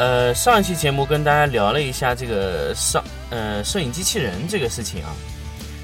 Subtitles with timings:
[0.00, 5.14] 呃，上一期节目跟大家聊了一下这个上呃摄影机器人这个事情啊。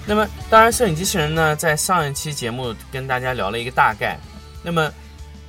[0.06, 4.18] 那么，当然，摄影机器人呢，在上一期节目跟大家聊了一个大概。
[4.62, 4.90] 那么，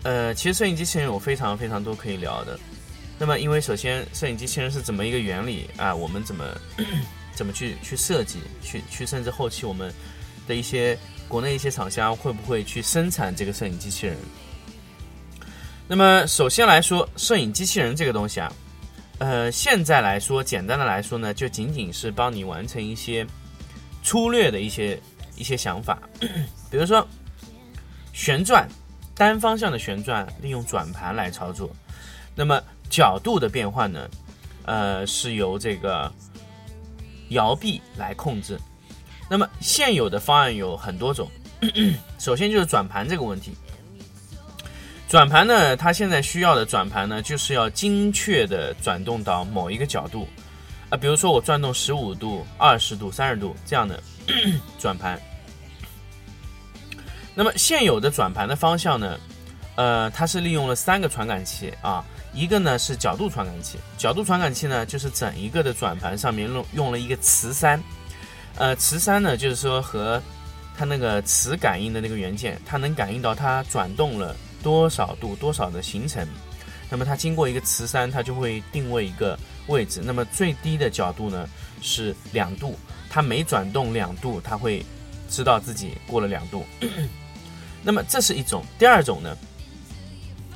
[0.04, 2.60] 呃，其实摄影机器人有非常非常多可以聊的。
[3.18, 5.96] 那么，因为首先，摄影机器人是怎么一个原理啊？
[5.96, 6.44] 我们怎么
[7.34, 9.94] 怎么去去设计，去去甚至后期我们
[10.46, 14.18] 的一些国内一些厂商会不会去生产这个摄影机器人？
[15.90, 18.52] 那么，首先来说，摄影机器人这个东西啊，
[19.20, 23.26] 呃，现在来说，简单的来说呢，就仅仅是帮你完成一些
[24.04, 25.00] 粗略的一些
[25.38, 25.98] 一些想法，
[26.70, 27.08] 比如说
[28.12, 28.68] 旋转，
[29.16, 31.74] 单方向的旋转，利用转盘来操作。
[32.36, 34.10] 那么角度的变换呢，
[34.66, 36.12] 呃，是由这个
[37.30, 38.60] 摇臂来控制。
[39.30, 41.32] 那么现有的方案有很多种，
[42.20, 43.54] 首先就是转盘这个问题。
[45.08, 50.28] 转盘呢，它现在需要的转盘呢，就是要精确的转动到某一个角度，
[50.90, 54.04] 啊，比如说我转动十五度、二十度、三十度这样的
[54.78, 55.18] 转盘。
[57.34, 59.18] 那么现有的转盘的方向呢，
[59.76, 67.80] 呃，它是利用了三个传感器啊，一个呢是角度传感器，角度传感器呢就是整一个的转盘上面用用了一个磁栅，
[68.58, 70.22] 呃，磁栅呢就是说和
[70.78, 74.36] 它那个磁感应的那个元件，它能感应到它转动了。
[74.68, 76.28] 多少度多少的行程，
[76.90, 80.02] 那么它经过一个磁山，它就会定位一个位置。
[80.04, 81.48] 那么最低的角度呢
[81.82, 82.78] 是两度，
[83.10, 84.86] 它每转动两度，它会
[85.30, 86.66] 知道自己过了两度。
[87.82, 88.62] 那么这是一种。
[88.78, 89.38] 第二种呢，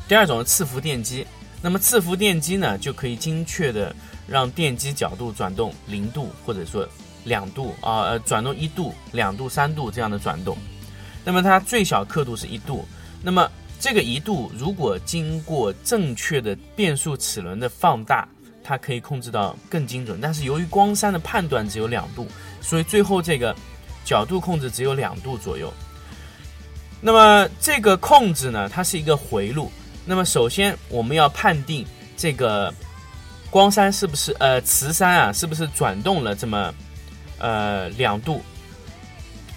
[0.09, 1.25] 第二种是伺服电机。
[1.61, 3.95] 那么伺服电机呢就可以精确的
[4.27, 6.85] 让电机角度转动零度或者说
[7.23, 10.57] 两度啊，呃，转动一度、两度、三度这样的转动。
[11.23, 12.85] 那么它最小刻度是一度。
[13.23, 13.49] 那么
[13.81, 18.27] 这个一度如果经过正确的变速齿轮的放大，
[18.63, 20.19] 它可以控制到更精准。
[20.21, 22.27] 但是由于光栅的判断只有两度，
[22.61, 23.55] 所以最后这个
[24.05, 25.73] 角度控制只有两度左右。
[27.01, 29.71] 那么这个控制呢，它是一个回路。
[30.05, 31.83] 那么首先我们要判定
[32.15, 32.71] 这个
[33.49, 36.71] 光栅是不是呃磁栅啊是不是转动了这么
[37.39, 38.43] 呃两度。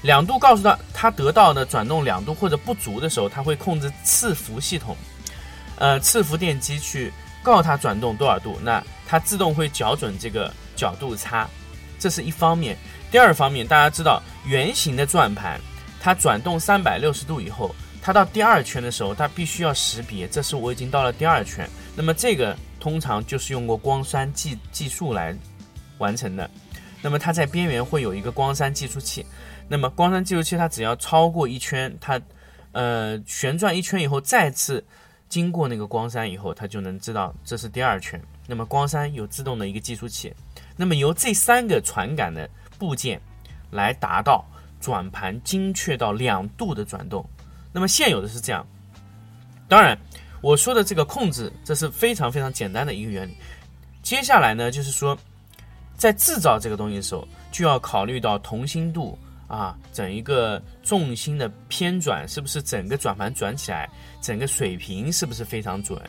[0.05, 4.95] 两度告诉他，他得到的转动两度或者不足的时候，他会控制伺服系统，
[5.79, 7.11] 呃，伺服电机去
[7.43, 11.49] 告诉他转动多少度，那它自动会校准这个角度差，
[11.99, 12.77] 这是一方面。
[13.11, 15.59] 第二方面，大家知道圆形的转盘，
[15.99, 21.67] 它转动三百六十度以后，它到第二圈的时候，它必须要识别，这是我已经到了第二圈。
[21.97, 25.35] 那么这个通常就是用过光栅计计数来
[25.97, 26.51] 完成的。
[27.01, 29.25] 那么它在边缘会有一个光栅计数器。
[29.67, 32.21] 那么光栅计数器它只要超过一圈，它，
[32.73, 34.85] 呃，旋转一圈以后，再次
[35.29, 38.21] 经过那个光栅以后，它就能知道这是第二圈。
[38.47, 40.33] 那么光栅有自动的一个计数器，
[40.77, 42.49] 那么由这三个传感的
[42.79, 43.19] 部件
[43.71, 44.45] 来达到
[44.81, 47.25] 转盘精确到两度的转动。
[47.73, 48.65] 那么现有的是这样，
[49.67, 49.99] 当然
[50.43, 53.35] 我说的这个控制，这是非常非常简单的一个原理。
[54.03, 55.19] 接下来呢，就是说
[55.97, 59.19] 在制造这个东西的时候，就要考虑到同心度。
[59.47, 63.89] 啊，整一个重心的偏转是不是整个转盘转起来，
[64.21, 66.01] 整个水平是不是非常准？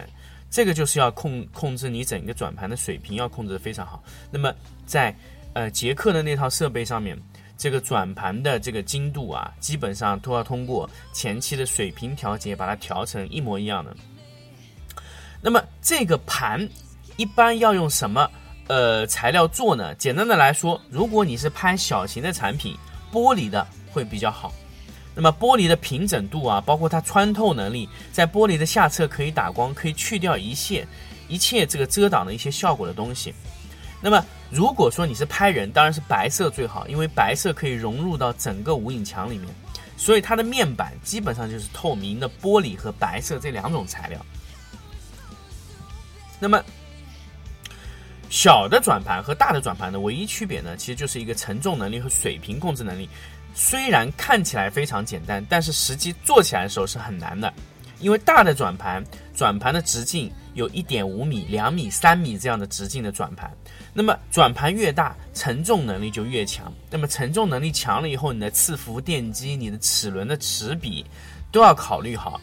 [0.50, 4.02] 这个就是要控控制你整个转盘的水平要控制的非常好。
[4.32, 4.54] 那么
[4.86, 5.14] 在
[5.54, 7.18] 呃捷克的那套设备上面，
[7.58, 13.94] 这个转盘的这个精度啊，基本上都要通过前期的水平调节把它调成一模一样的。
[15.42, 16.66] 那么这个盘
[17.18, 18.30] 一般要用什么
[18.68, 19.94] 呃材料做呢？
[19.96, 22.74] 简单的来说，如果你是拍小型的产品。
[23.16, 24.54] 玻璃的会比较好，
[25.16, 30.86] 那么玻璃的平整度啊，包括它穿透能力，在玻璃的下侧可以打光，可以去掉一切
[31.30, 33.34] 一切这个遮挡的一些效果的东西。
[34.02, 39.48] 那么如果说你是拍人，当然是白色最好，因为白色可以融入到整个无影墙里面，
[39.96, 44.20] 所以它的面板基本上就是透明的玻璃和白色这两种材料。
[46.38, 46.62] 那么
[48.36, 53.08] 小的转盘和大的转盘的唯一区别呢，其实就是一个承重能力和水平控制能力。
[53.54, 57.52] 虽然看起来非常简单，但是实际做起来的时候是很难的。
[58.02, 59.02] 因为大的转盘，
[59.34, 63.50] 转盘的直径有一点五米、两米、三米这样的直径的转盘。
[63.94, 66.70] 那么转盘越大，承重能力就越强。
[66.90, 71.06] 那么承重能力强了以后，你的伺服电机、你的齿轮的齿比
[71.54, 72.42] 都要考虑好。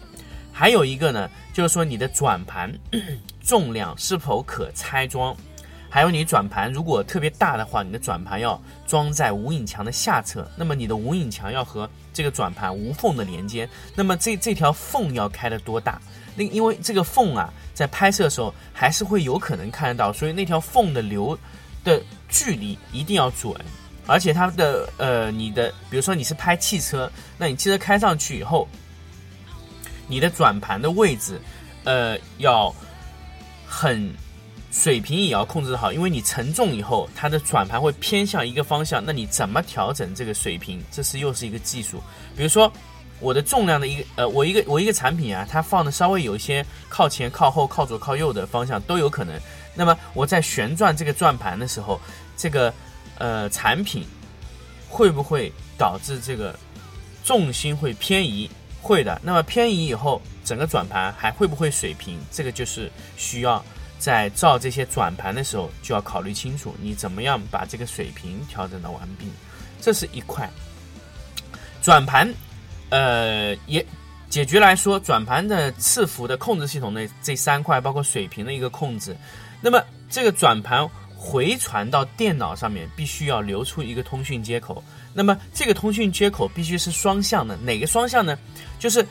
[0.55, 2.73] 还有一个呢，就是说你的转盘
[3.44, 5.37] 重量是否可拆装。
[5.94, 16.00] 还有你转盘如果特别大的话，你的转盘要装在无影墙的下侧，那么你的无影墙要和这个转盘无缝的连接，那么这这条缝要开的多大？
[16.35, 21.39] 那因为这个缝啊，在拍摄的时候还是会有可能看得到，所以那条缝的流
[21.85, 23.55] 的距离一定要准，
[24.06, 28.67] 而且它的呃，你的比如说你是拍汽车，那你汽车开上去以后，
[30.09, 31.39] 你的转盘的位置，
[31.85, 32.75] 呃，要
[33.67, 34.11] 很。
[34.72, 39.04] 水平也要控制好，因为你承重以后，它的转盘会偏向一个方向。
[39.04, 40.82] 那你怎么调整这个水平？
[40.90, 42.02] 这是又是一个技术。
[42.34, 42.72] 比如说，
[43.20, 49.38] 我的重量的一个呃，我一个我一个产品啊，它放的稍微有一些靠前、靠后、靠左、靠右的方向都有可能。
[49.74, 52.00] 那么我在旋转这个转盘的时候，
[52.34, 52.72] 这个
[53.19, 54.06] 呃产品
[54.88, 56.58] 会不会导致这个
[57.22, 58.50] 重心会偏移？
[58.80, 59.20] 会的。
[59.22, 62.19] 那么偏移以后，整个转盘还会不会水平？
[62.30, 63.62] 这个就是需要。
[64.02, 69.28] 在造这些转盘的时候，就要考虑清楚，你怎么样把这个水平调整到完毕，
[69.81, 70.50] 这是一块。
[71.81, 72.28] 转盘，
[72.90, 73.87] 呃，也
[74.28, 79.16] 解决来说，转盘的次浮的控制系统的这三块，包括水平的一个控制。
[79.60, 80.84] 那么这个转盘
[81.16, 84.82] 回传到电脑上面，必须要留出一个通讯接口。
[85.14, 88.37] 那么这个通讯接口必须是双向的，哪个双向呢？
[88.81, 89.06] 就是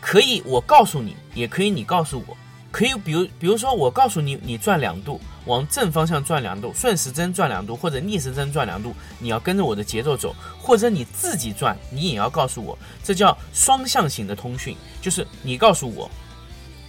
[0.00, 2.36] 可以我告诉你，也可以你告诉我。
[2.74, 16.10] 可以，比如，比如说，我告诉你，你转两度，往正方向转两度，顺时针转两度，或者逆时针转两度，你要跟着我的节奏走，或者你自己转，你也要告诉我，这叫双向型的通讯，就是你告诉我，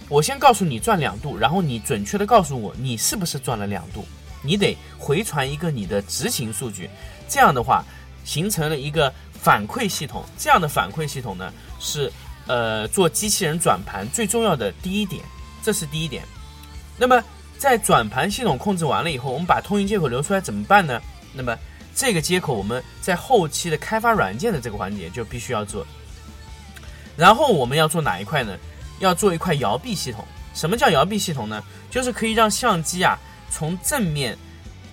[0.08, 4.04] 我先告诉你转两度，然后你准确的告诉我你是不是转了两度，
[4.42, 6.90] 你得回传一个你的执行数据，
[7.28, 7.84] 这样的话
[8.24, 12.12] 形成了一个反馈系统，这样的反馈系统呢是
[12.48, 15.22] 呃做机器人转盘最重要的第一点。
[15.66, 16.22] 这是第一点，
[16.96, 17.20] 那么
[17.58, 21.02] 在转盘系统控制完了以后，我们把通讯接口留出来怎么办呢？
[21.32, 21.58] 那么
[21.92, 25.84] 这个接口我们在后期的开发软件的这个环节就必须要做。
[27.16, 28.56] 然后我们要做哪一块呢？
[29.00, 30.24] 要做一块摇臂系统。
[30.54, 31.60] 什么叫摇臂系统呢？
[31.90, 33.18] 就是可以让相机啊
[33.50, 34.38] 从正面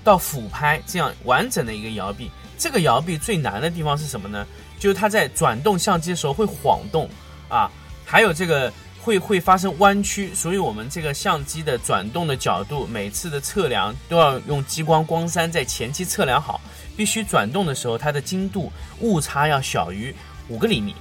[0.04, 2.32] 到俯拍这样完整的一个摇臂。
[2.58, 4.44] 这个摇臂最难的地方是什么呢？
[4.80, 7.08] 就是它在转动相机的时候会晃动
[7.48, 7.70] 啊，
[8.04, 8.74] 还有这个。
[9.04, 16.62] 会会发生弯曲，所以我们这个相机的转动的角度，每次的测量都要用激光光栅在前期测量好，
[16.96, 18.72] 必须转动的时候它的精度
[19.02, 20.16] 误差要小于
[20.48, 20.96] 五个厘米，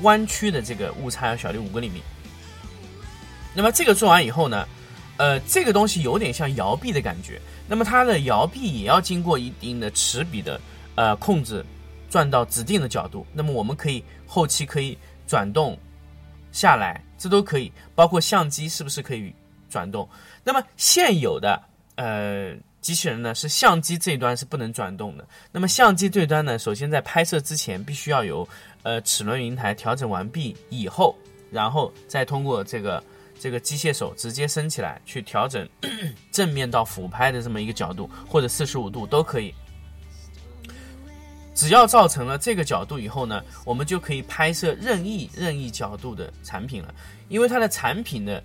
[0.00, 2.00] 弯曲的这个误差要小于五个厘米。
[3.54, 4.66] 那么这个做完以后呢，
[5.18, 10.58] 呃，这个东西有点像摇臂的感觉，那么它的摇臂也要经过一定的齿比的
[10.94, 11.62] 呃控制，
[12.08, 14.96] 转到指定的角度，那么我们可以后期可以
[15.26, 15.78] 转动。
[16.54, 19.34] 下来，这都可以，包括相机是不是可以
[19.68, 20.08] 转动？
[20.44, 21.60] 那么现有的
[21.96, 25.26] 呃机器人呢，是相机这一端是不能转动的。
[25.50, 28.48] 那么相机这端呢，首先在拍摄之前必须要有
[28.84, 31.18] 呃齿轮云台调整完毕以后，
[31.50, 33.02] 然后再通过这个
[33.40, 35.68] 这个机械手直接升起来去调整
[36.30, 39.52] 正面到俯拍的这么一个角度，或者四十五度都可以。
[41.54, 46.94] 只要造成了这个角度以后呢，我们就可以拍摄任意任意角度的产品了。
[47.28, 48.42] 因为它的产品的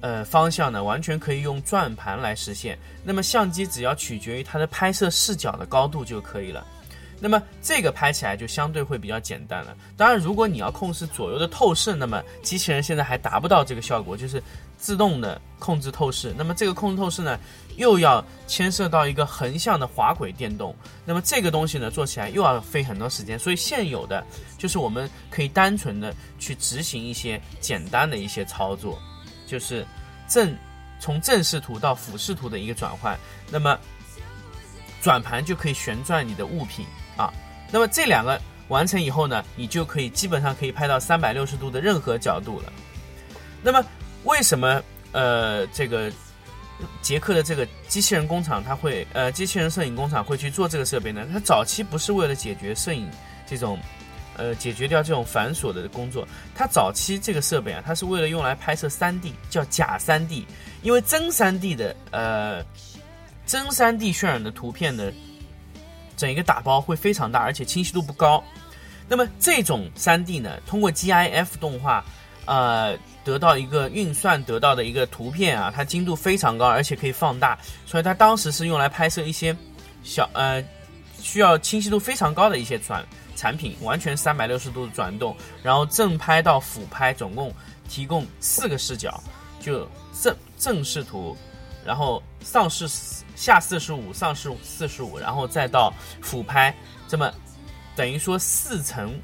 [0.00, 2.78] 呃方向呢，完全可以用转盘来实现。
[3.04, 6.66] 那么相机只要取决于它的拍摄视角的高度就可以了。
[7.18, 9.76] 那么这个拍起来就相对会比较简单了。
[9.96, 14.42] 当然，如果你要控制左右的透视，那么机器人现在还达不到这个效果，就是
[14.76, 16.34] 自动的控制透视。
[16.36, 17.38] 那么这个控制透视呢，
[17.76, 20.76] 又要牵涉到一个横向的滑轨电动。
[21.04, 23.38] 那么这个东西呢，做起来又要费很多时间。
[23.38, 24.22] 所以现有的
[24.58, 28.98] 就是我们可以单纯的去执行一些简单的一些操作，
[29.46, 29.86] 就是
[30.28, 30.54] 正
[31.00, 33.18] 从正视图到俯视图的一个转换。
[33.50, 33.78] 那么
[35.00, 36.84] 转盘就可以旋转你的物品。
[37.70, 42.72] 那么这两个完成以后呢，你就可以基本上可以拍到三百六十度的任何角度了。
[43.62, 43.84] 那么
[44.24, 44.82] 为什么
[45.12, 46.10] 呃这个
[47.00, 51.26] 捷克的这个机器人工厂它会呃机器人摄影工厂会去做这个设备呢？
[51.32, 53.08] 它早期不是为了解决摄影
[53.46, 53.78] 这种
[54.36, 56.28] 呃，解决掉这种繁琐的工作。
[56.54, 60.44] 它早期这个设备啊，它是为了用来拍摄 3D，叫假 3D，
[60.82, 62.62] 因为真 3D 的呃，
[63.46, 65.10] 真 3D 渲染的图片的
[66.16, 68.42] 整一个打包会非常大，而且清晰度不高。
[69.08, 72.04] 那么这种 3D 呢，通过 GIF 动画，
[72.44, 77.56] 呃，得到一个运算得到的一个图片啊，它精度非常高，而且可以放大，
[77.86, 79.56] 所以它当时是用来拍摄一些
[80.02, 80.62] 小呃
[81.20, 83.04] 需要清晰度非常高的一些转
[83.36, 87.52] 产品，完全三百六十度转动，然后正拍到俯拍，总共
[87.88, 89.22] 提供四个视角，
[89.60, 89.88] 就
[90.20, 91.36] 正正视图，
[91.84, 92.88] 然后上视
[93.36, 96.74] 下四十五，上视四十五，然后再到俯拍，
[97.06, 97.30] 这么。
[97.94, 99.18] 等于说四层，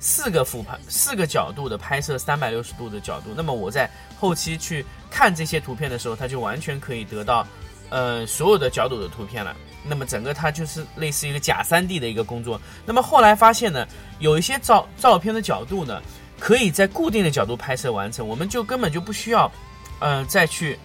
[0.00, 3.34] 四个俯拍，四个角度的拍摄，三百六十度的角度。
[3.36, 7.46] 那么我在后期去看这些图片的时候，它就完全可以得到，
[7.90, 9.54] 呃，所有的角度的图片了。
[9.84, 12.58] 那么整个它就是类似一个假三 D 的一个工作。
[12.86, 13.86] 那么后来发现呢，
[14.20, 16.00] 有一些照照片的角度呢，
[16.40, 19.52] 可以在固定的角度拍摄完成，我们就根本就不需要，
[19.98, 20.78] 嗯，再去。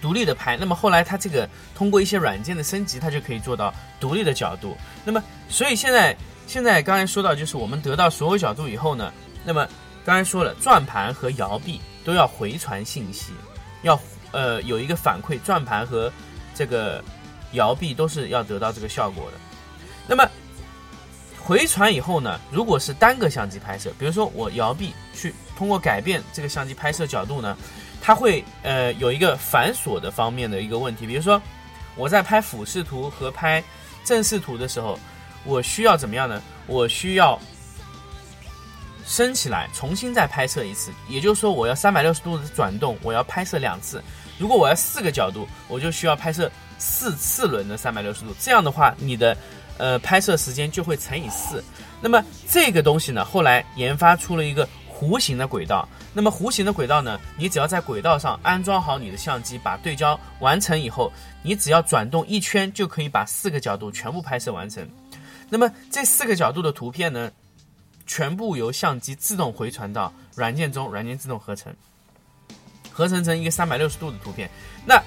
[0.00, 4.76] 独立的拍，那么后来它这个通过一些软件的升级，它就可以做到独立的角度。
[5.04, 9.12] 那么，所以现在现在刚才说到，就是我们得到所有角度以后呢，
[9.44, 9.66] 那么
[10.04, 13.32] 刚才说了，转盘和摇臂都要回传信息，
[13.82, 13.98] 要
[14.32, 16.12] 呃有一个反馈，转盘和
[16.54, 17.02] 这个
[17.52, 19.38] 摇臂都是要得到这个效果的。
[20.06, 20.28] 那么
[21.38, 27.56] 回传以后呢，如果是单个相机拍摄，比如说我摇臂去通过改变这个相机拍摄角度呢。
[28.00, 31.42] 它会呃有一个繁琐的方面的一个问题，比如说
[31.96, 33.62] 我在拍俯视图和拍
[34.04, 34.98] 正视图的时候，
[35.44, 36.40] 我需要怎么样呢？
[36.66, 37.36] 我需要
[39.04, 44.02] 升起来重新再拍摄一次，也就是说我要三百六十度的转动，我要拍摄两次。
[44.38, 48.34] 如果我要四个角度，我就需要拍摄四四轮的三百六十度。
[48.38, 49.36] 这样的话，你的
[49.78, 51.64] 呃拍摄时间就会乘以四。
[52.00, 54.68] 那么这个东西呢，后来研发出了一个。
[54.98, 57.20] 弧形的轨道，那么弧形的轨道呢？
[57.36, 61.12] 你只要在轨道上安装好你的相机，把对焦完成以后，
[61.42, 64.88] 你只要转动一圈就可以把四个角度全部拍摄完成。
[65.50, 67.30] 那么这四个角度的图片呢，
[68.06, 71.70] 全部由相机自动回传到软件中，软件自动合成，
[72.90, 74.48] 合成成一个三百六十度的图片。
[74.86, 74.98] 那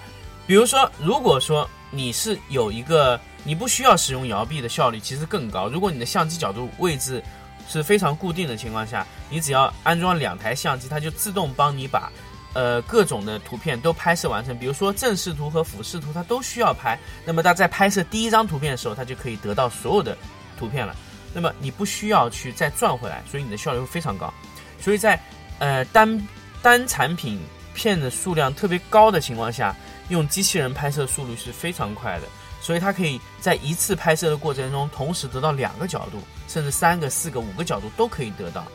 [0.45, 5.67] 比如说，如果说你是有一个，你不需要使用摇臂的效率其实更高。
[5.67, 7.23] 如果你的相机角度位置。
[7.69, 12.11] 是非常固定的情况下，你只要安装两台相机，它就自动帮你把，
[12.53, 14.57] 呃，各种的图片都拍摄完成。
[14.57, 16.97] 比如说正视图和俯视图，它都需要拍。
[17.23, 20.17] 那么它在拍摄第一张图片的时候，它就可以得到所有的
[20.57, 20.95] 图片了。
[21.31, 24.33] 那么你不需要去再转回来，所以你的效率会非常高。
[24.81, 25.19] 所以在
[25.59, 26.27] 呃单
[26.61, 27.39] 单产品
[27.75, 29.75] 片的数量特别高的情况下，
[30.09, 32.27] 用机器人拍摄速率是非常快的。
[32.61, 38.65] 所以它可以在一次拍摄的过程中，同时得到两个角度，甚至三个、四个、五个角度都可以得到。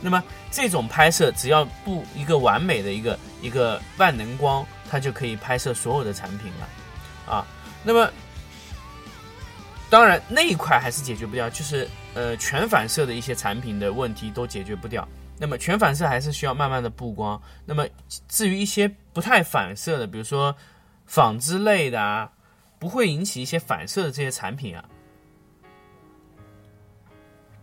[0.00, 7.34] 那么这种拍摄，只要布一个完美的一个一个万能光，它就可以拍摄所有的产品了。
[7.34, 7.46] 啊，
[7.82, 8.10] 那么
[9.88, 15.06] 当然那一块还是解决不掉，就是呃全反射的一些产品的问题都解决不掉。
[15.38, 17.40] 那么全反射还是需要慢慢的布光。
[17.64, 17.86] 那么
[18.28, 20.54] 至于一些不太反射的，比如说
[21.06, 22.30] 纺织类的啊。
[22.78, 24.84] 不会引起一些反射的这些产品啊，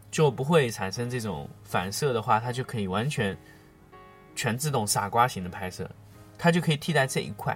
[0.10, 3.38] 就不会产生这种反射的话，它就可以完全
[4.36, 5.90] 全自动傻瓜型的拍摄，
[6.38, 7.56] 它就可以替代这一块。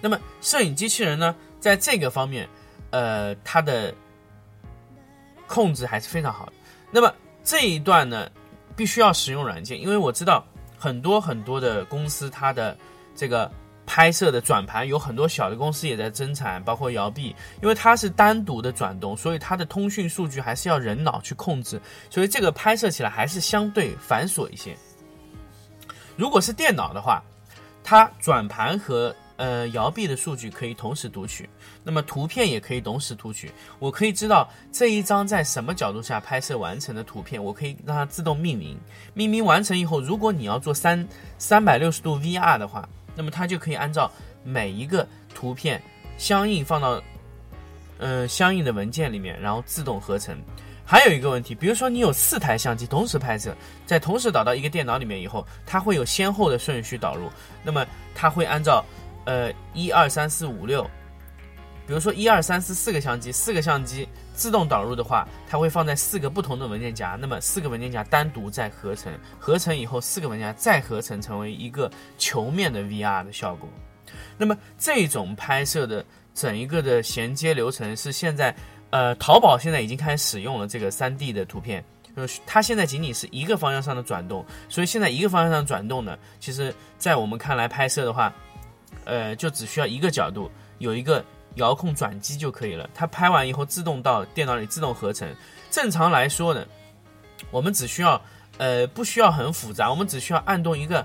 [0.00, 2.48] 那么摄影机器人呢，在这个方面，
[2.90, 3.94] 呃，它的
[5.46, 6.52] 控制还是非常好的。
[6.90, 8.30] 那么这一段呢，
[8.74, 10.42] 必须要使用软件，因为我知道
[10.78, 12.76] 很多很多的公司，它的
[13.14, 13.50] 这个。
[13.86, 24.74] 拍摄的转盘有很多小的公司也在增产，包括摇臂，因为它是单独的转动，所以它的通讯数据还是要人脑去控制，所以这个拍摄起来还是相对繁琐一些。
[26.16, 27.22] 如果是电脑的话，
[27.82, 31.48] 它转盘和呃摇臂的数据可以同时读取，
[31.82, 33.52] 那么图片也可以同时读取。
[33.78, 38.78] 我可以知道这一张在什么角度下拍摄完成的图片，我可以让它自动命名。
[39.12, 42.88] 命名完成以后，如果你要做三三百六十度 VR 的话。
[43.14, 44.10] 那么它就可以按照
[44.42, 45.80] 每一个图片
[46.16, 47.02] 相应放到，
[47.98, 50.36] 嗯，相应的文件里面，然后自动合成。
[50.86, 53.56] 还有一个问题，比如说你有四台相机同时拍摄，
[53.86, 57.30] 在同时导到一个电脑里面以后，它会有先后的顺序导入。
[57.62, 58.84] 那么它会按照，
[59.24, 60.88] 呃，一二三四五六，
[61.86, 64.08] 比如说一二三四四个相机，四个相机。
[64.36, 71.88] 自动导入的话，它会放在四个不同的文件夹，那么四个文件夹单独再合成，合成以后四个文件夹再合成成为一个
[72.18, 73.68] 球面的 VR 的效果。
[74.36, 78.52] 那么这种拍摄的整一个的衔接流程是现在，
[78.90, 81.84] 呃，淘宝现在已经开始使用了这个三 D 的图片，
[82.16, 88.32] 呃，它现在仅仅是一个方向上的转动，所以现在一个方向上转动呢，其实在我们看来拍摄的话，
[89.04, 91.24] 呃，就只需要一个角度，有一个
[91.54, 92.88] 遥控转机就可以了。
[92.94, 95.28] 它拍完以后自动到电脑里自动合成。
[95.70, 96.64] 正常来说呢，
[97.50, 98.20] 我们只需要，
[98.58, 101.04] 呃，不需要很复杂，我们只需要按动一个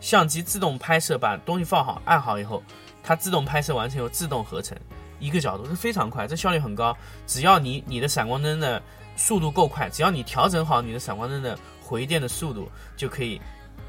[0.00, 2.62] 相机自动拍摄，把东西放好，按好以后，
[3.02, 4.76] 它自动拍摄完成以后自动合成。
[5.18, 6.96] 一个角度是非常快，这效率很高。
[7.26, 8.80] 只要你你的闪光灯的
[9.16, 13.40] 速度够快，只要你调整好你的闪光灯的回电的速度，就可以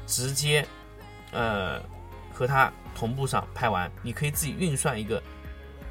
[0.08, 0.66] 直接
[1.30, 1.80] 呃
[2.32, 3.88] 和它同步上拍完。
[4.02, 5.22] 你可以自己运算一个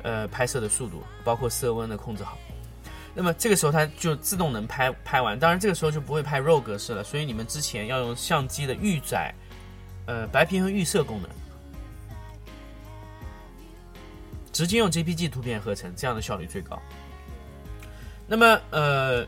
[0.04, 2.38] 呃拍摄的速度，包括色温的控制好。
[3.14, 5.38] 那么这个时候它就自动能拍拍完。
[5.38, 9.34] 当然这个时候就不会拍 RAW 格式了，所以你们之前要用相机的预载
[10.06, 11.30] 呃白平衡预设功能。
[14.52, 16.78] 直接用 JPG 图片合成，这样的效率最高。
[18.28, 19.26] 那么，呃，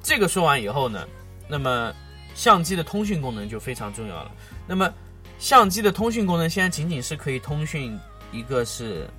[0.00, 1.04] 这个说完以后呢，
[1.48, 1.92] 那么
[2.34, 4.30] 相机的通讯功能就非常重要了。
[4.64, 4.92] 那么，
[5.40, 7.98] 相机的通讯功能现在仅仅是可以通讯，
[8.30, 9.10] 一个是，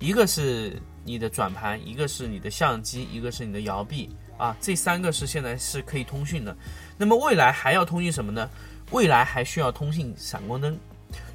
[0.00, 6.56] 一个是你的转盘，一个是你的相机，一个是你的摇臂啊，这三个是现在是可以通讯的。
[6.96, 8.48] 那么未来还要通讯什么呢？
[8.92, 10.76] 未来还需要通讯闪光灯。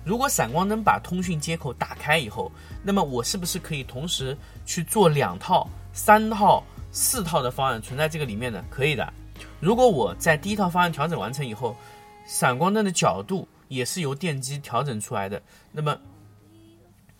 [0.04, 2.52] 如果闪光灯把通讯接口打开以后，
[2.84, 8.66] 那么我是不是可以同时去做两套、三套、四套的方案存在这个里面呢？
[8.70, 9.14] 可以的。
[9.60, 11.78] 如果我在第一套方案调整完成以后，
[12.26, 15.40] 闪光灯的角度也是由电机调整出来的，
[15.72, 15.96] 那么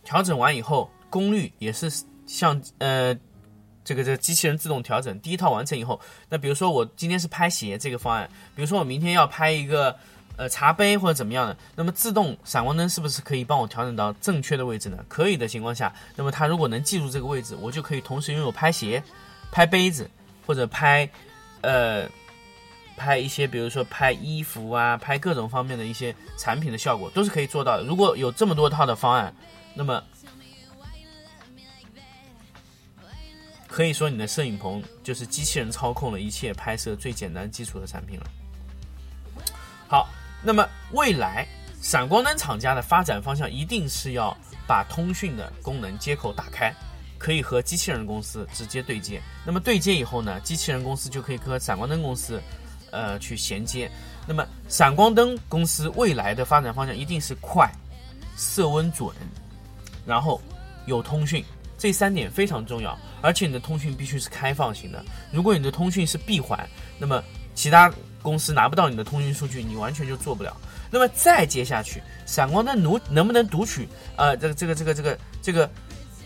[0.02, 1.90] 调整完以后，功率也是
[2.26, 3.14] 像呃
[3.84, 5.18] 这个这个机器人自动调整。
[5.20, 9.96] 第一套完成以后，那比如说我今天是拍鞋这个方案，比如说我明天要拍一个。
[10.38, 15.02] 呃，茶杯或者怎么样的，那么自动闪光灯是不是可以帮我调整到正确的位置呢？
[15.08, 19.02] 可以的情况下，那么它如果能记住这个位置，我就可以同时拥有拍鞋、
[19.50, 20.10] 拍杯子
[20.46, 21.08] 或者拍，
[21.62, 22.06] 呃，
[22.98, 27.84] 拍一些，比如说拍衣服啊，拍各种方面的一些产品的效果，都是可以做到的。
[27.84, 29.34] 如果有这么多套的方案，
[29.72, 30.04] 那么
[33.76, 38.26] 可以说你的摄影棚就是机器人操控了一切拍摄最简单基础的产品了。
[39.86, 40.08] 好。
[40.42, 41.46] 那么未来
[41.82, 44.36] 闪光灯厂家的发展方向一定是要
[44.66, 46.72] 把通讯的功能接口打开，
[47.18, 49.20] 可以和机器人公司直接对接。
[49.44, 52.40] 那么对接以后呢，机器人公司就可以和闪光灯公司，
[52.92, 53.90] 呃，去衔接。
[54.26, 57.68] 那么闪光灯公司未来的发展方向一定是快、
[58.36, 59.10] 色温准，
[60.06, 60.40] 然后
[60.86, 61.44] 有通讯，
[61.76, 62.96] 这三点非常重要。
[63.26, 66.66] 而且你的通讯必须是开放型的，如果你的通讯是闭环，
[66.98, 67.22] 那么
[67.54, 67.92] 其他。
[68.22, 70.56] 公司拿不到你的通讯数据，你完全就做不了。
[70.90, 73.88] 那么再接下去，闪光灯读能不能读取？
[74.16, 75.70] 呃，这个这个这个这个这个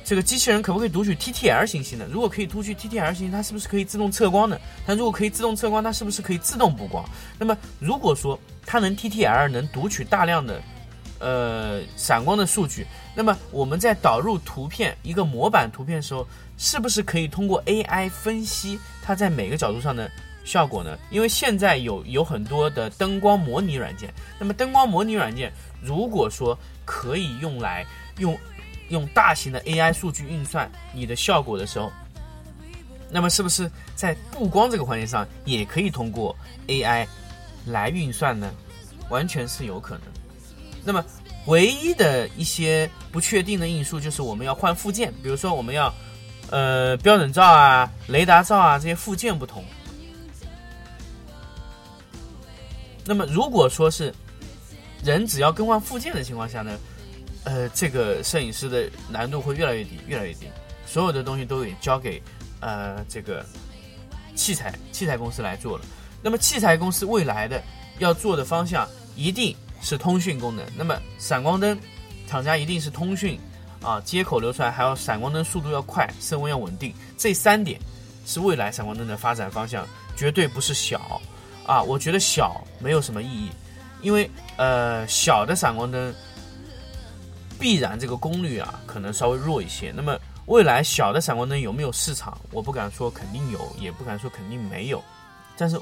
[0.02, 2.06] 这个机器人可不可以读取 TTL 信息呢？
[2.10, 4.58] 如果可以读取 TTL 信息，它是不是可以自动测光呢？
[4.86, 7.04] 它如果可以自动测光，它是不是可以自动补光？
[7.38, 10.58] 那么如果说它能 TTL 能读取大量的
[11.20, 16.26] 呃闪光的数据，那么我们在导入图片一个模板图片的时候，
[16.58, 20.10] 是不是可以通过 AI 分析它在每个角度上的？
[20.42, 20.98] 效果呢？
[21.10, 25.52] 因为现在有有很多的灯光模拟软件，那么灯光模拟软件
[25.82, 28.36] 如果说可以用来用
[28.88, 31.92] 用大型的 AI 数据运算你的效果的时候，
[33.10, 36.34] 那么是不是在布光这个环节上也可以通过
[36.68, 37.06] AI
[37.66, 38.50] 来运算呢？
[39.10, 40.04] 完全是有可能。
[40.84, 41.04] 那么
[41.46, 45.92] 唯一的一些不确定的因素就是我们要换附件，比如说我们要
[46.50, 49.64] 呃标准照啊、雷达照啊这些附件不同。
[53.06, 54.14] 那么，如果说是
[55.02, 56.78] 人只要更换附件的情况下呢，
[57.44, 60.46] 呃，这个摄影师的难度会越来越低，越来越低。
[60.86, 62.22] 所有的东西都得交给
[62.60, 63.44] 呃这个
[64.36, 65.84] 器材器材公司来做了。
[66.22, 67.60] 那么，器材公司未来的
[67.98, 70.64] 要做的方向一定是通讯功能。
[70.76, 71.78] 那么，闪光灯
[72.26, 73.38] 厂家一定是通讯
[73.82, 76.94] 啊，接口流出来，还有闪光灯速度要快，色温要稳定。
[77.16, 77.80] 这三点
[78.26, 81.20] 是未来闪光灯的发展方向，绝对不是小。
[81.66, 83.50] 啊，我觉得小没有什么意义，
[84.02, 86.12] 因为呃，小的闪光灯
[87.58, 89.92] 必然这个功率啊可能稍微弱一些。
[89.94, 92.36] 那么未来小的闪光灯有没有市场？
[92.50, 95.02] 我不敢说肯定有，也不敢说肯定没有，
[95.56, 95.80] 但是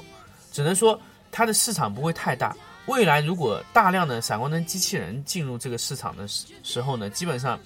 [0.51, 0.99] 只能说
[1.31, 2.55] 它的市场不会太大。
[2.89, 7.59] 未来如果大量的闪光灯机器人进入这个市场的时时候呢，基本上，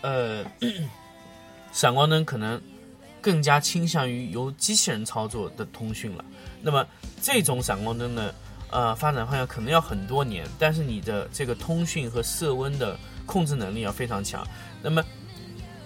[0.00, 0.44] 呃，
[1.72, 2.60] 闪光灯可能
[3.22, 6.24] 更加倾向于由机器人操作的通讯了。
[6.60, 6.84] 那么
[7.22, 8.34] 这种闪光灯呢，
[8.72, 14.44] 呃，发展方向可能要很多年，但是你的这个通讯和色温的控制能力要非常强。
[14.82, 15.04] 那么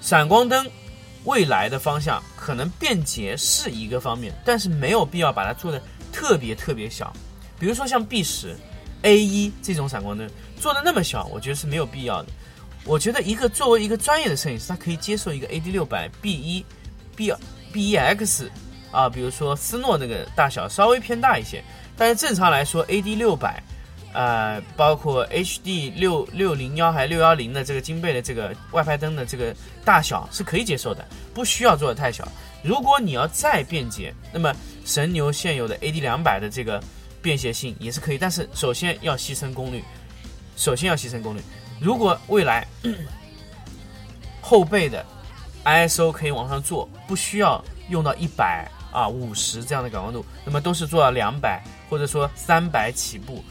[0.00, 0.66] 闪光灯
[1.24, 7.12] 未来的方向可能便捷是一个方面，但是没有必要把它做的特别特别小。
[7.61, 8.57] 比如说像 B 十、
[9.03, 12.29] A 一这种闪光灯做的那么小，我觉得是没有必要的。
[12.87, 16.64] 我觉得一个作为一个专业的摄影师，他可以接受一个 AD 六百、B 一、
[17.14, 17.31] B
[17.70, 18.51] B 一 X
[18.90, 21.62] 啊，比如说斯诺那个大小稍微偏大一些，
[21.96, 23.62] 但是正常来说 AD 六百，
[24.14, 32.27] 呃，包括 HD 六六零幺还六幺零的这个金贝的这个外拍灯的这个大小是可以接受的，不需要做的太小。
[32.62, 34.55] 如果你要再便捷，那么
[34.87, 36.83] 神牛现有的 AD 两百的这个
[37.22, 39.83] 便携性也是可以，但是首先要牺牲功率，
[40.56, 41.40] 首先要牺牲功率。
[41.80, 42.66] 如果未来
[44.40, 45.04] 后背的
[45.64, 53.42] ISO 可以往上做，不需要用到一百啊五十这样的感光度，那么都是做到两百或者说三百起步。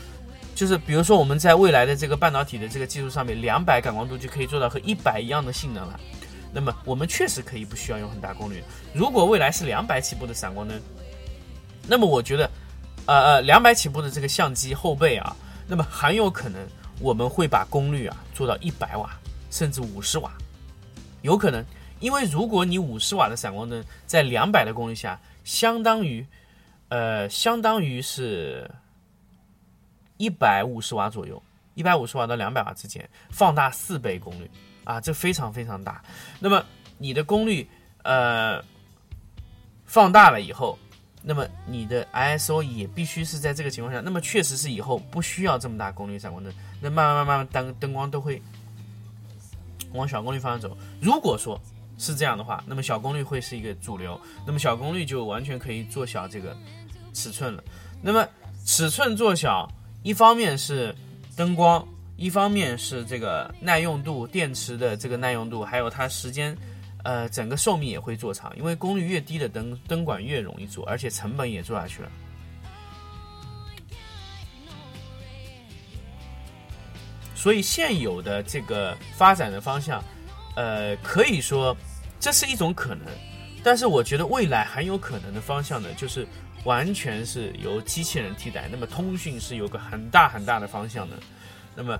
[0.55, 5.99] 就是比如说我们在未来的这个半导体的这个技术上面，两百感光度就可以做到和一百一样的性能了。
[6.51, 8.63] 那么我们确实可以不需要用很大功率。
[8.93, 10.81] 如果未来是两百起步的闪光灯，
[11.87, 12.49] 那么我觉得，
[13.09, 15.35] 呃呃，两百起步的这个相机后背啊，
[15.67, 16.61] 那么很有可能。
[17.01, 19.09] 我们会把功率啊做到一百瓦，
[19.49, 20.31] 甚至五十瓦，
[21.21, 21.65] 有可能，
[22.01, 26.27] 因为如果你五十瓦的闪光灯在两百的功率下，相当于，
[26.89, 28.69] 呃，相当于是
[30.17, 31.41] 一百五十瓦左右，
[31.73, 34.51] 一百五十瓦到两百瓦之间，放大四倍功率
[34.83, 36.03] 啊，这非常非常大。
[36.37, 36.61] 那么
[36.97, 37.65] 你的功率，
[38.03, 38.61] 呃，
[39.85, 40.77] 放大了以后。
[41.21, 46.51] 那么你的 ISO 也必须是在这个情况下，那么确实是以后不需要这么大功率闪光灯，
[46.81, 48.41] 那慢慢慢慢慢灯灯光都会
[49.93, 50.77] 往小功率方向走。
[51.01, 51.59] 如果说
[51.97, 56.55] 是这样的话，那么小功率会是一个主流，那么小功率就完全可以做小这个
[57.13, 57.63] 尺寸了。
[58.01, 58.25] 那么
[58.65, 59.69] 尺寸做小，
[60.03, 60.95] 一方面是
[61.35, 66.57] 灯光，一方面是这个耐用度，电池的这个耐用度，还有它时间。
[67.03, 72.11] 呃，整个寿命也会做长，因为功率越低的灯灯管越容易做，而且成本也做下去了。
[77.33, 80.03] 所以现有的这个发展的方向，
[80.57, 81.75] 呃，可以说
[82.19, 83.07] 这是一种可能，
[83.63, 86.27] 但是我觉得未来很有可能的方向呢，就是
[86.65, 88.67] 完全是由机器人替代。
[88.69, 91.15] 那么通讯是有个很大很大的方向的。
[91.73, 91.97] 那么，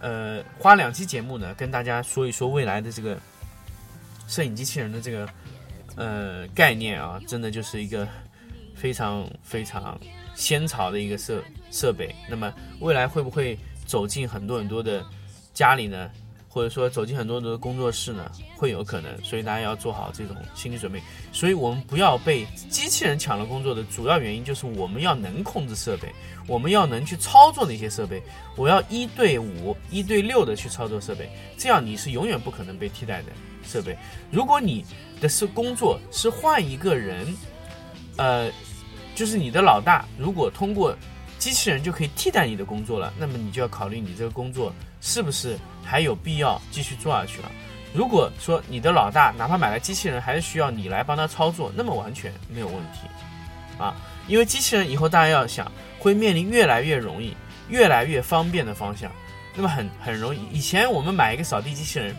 [0.00, 3.18] 呃，花两期节目呢，跟大家说一说未来的这个。
[4.30, 5.28] 摄影机器人的这个
[5.96, 8.06] 呃概念啊，真的就是一个
[8.76, 10.00] 非常非常
[10.36, 12.14] 先潮的一个设设备。
[12.28, 15.04] 那么未来会不会走进很多很多的
[15.52, 16.08] 家里呢？
[16.50, 18.30] 或者说走进很多的工作室呢？
[18.56, 19.10] 会有可能。
[19.24, 21.00] 所以大家要做好这种心理准备。
[21.32, 26.12] 所以我们不要被机器人抢了工作的主要原因就是我们要能控制设备，
[26.46, 28.20] 我们要能去操作那些设备。
[28.56, 33.28] 我要一对五、一对六的去操作设备，这样你是永远不可能被替代的。
[33.62, 33.96] 设备，
[34.32, 34.84] 如果你
[35.20, 37.26] 的是工作是换一个人，
[38.16, 38.50] 呃，
[39.14, 40.96] 就是你的老大，如果通过
[41.40, 47.50] 机器人就可以替代你的工作了，那么你就要考虑你这个工作是不是还有必要继续做下去了。
[47.94, 53.00] 如果说你的老大哪怕买了机器人，还是需要你来帮他操作，那么完全没有问题
[53.78, 53.96] 啊，
[54.28, 57.34] 因为机器人以后大家要想会面临越来越容易、
[57.70, 59.10] 越来越方便的方向，
[59.56, 60.46] 那么很很容易。
[60.52, 62.14] 以前我们买一个扫地机器人。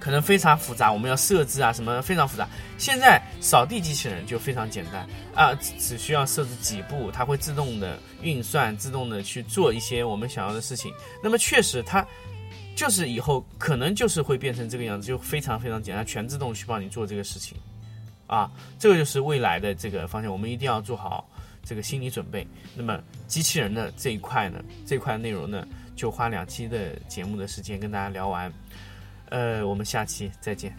[0.00, 2.48] 可能非常复杂，我们要设置啊，什么非常复杂。
[2.78, 10.90] 现在扫地机器人就非常简单啊，只需要设置几步，它会自动的运算，自动的去做一些我们想要的事情。
[11.22, 12.04] 那么确实，它
[12.74, 17.58] 就是以后可能就是会变成这个样子，就非常非常简单，全自动去帮你做这个事情
[18.26, 18.50] 啊。
[18.78, 21.28] 这个就是未来的这个方向，我们一定要做好
[21.62, 22.46] 这个心理准备。
[22.74, 28.50] 那么机器人的这一块呢，这块内容呢，就花两期的节目的时间跟大家聊完。
[29.30, 30.74] 呃，我们下期再见。